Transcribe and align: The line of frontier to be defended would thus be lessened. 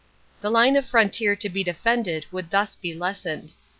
The 0.39 0.49
line 0.49 0.75
of 0.77 0.89
frontier 0.89 1.35
to 1.35 1.47
be 1.47 1.63
defended 1.63 2.25
would 2.31 2.49
thus 2.49 2.75
be 2.75 2.91
lessened. 2.95 3.53